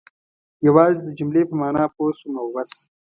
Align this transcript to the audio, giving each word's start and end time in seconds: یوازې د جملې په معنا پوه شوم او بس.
یوازې 0.67 0.99
د 1.03 1.09
جملې 1.17 1.43
په 1.49 1.55
معنا 1.61 1.85
پوه 1.95 2.11
شوم 2.17 2.33
او 2.41 2.47
بس. 2.55 2.71